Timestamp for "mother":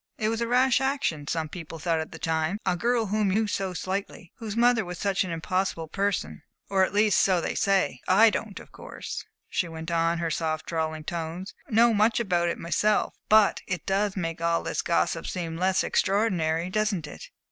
4.57-4.83